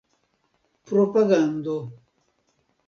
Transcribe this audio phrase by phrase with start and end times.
[0.85, 1.93] propagando